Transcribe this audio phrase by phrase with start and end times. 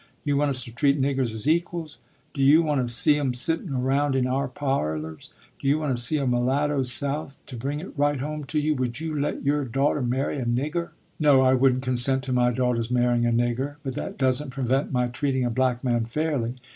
[0.23, 1.99] You want us to treat niggers as equals.
[2.33, 5.29] Do you want to see 'em sitting around in our parlors?
[5.61, 7.37] Do you want to see a mulatto South?
[7.45, 10.89] To bring it right home to you, would you let your daughter marry a nigger?"
[11.19, 15.05] "No, I wouldn't consent to my daughter's marrying a nigger, but that doesn't prevent my
[15.05, 16.55] treating a black man fairly.